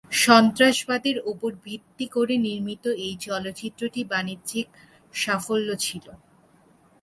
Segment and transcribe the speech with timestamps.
[0.21, 4.67] সন্ত্রাসবাদের উপর ভিত্তি করে নির্মিত এই চলচ্চিত্রটি বাণিজ্যিক
[5.13, 6.05] সাফল্য ছিল।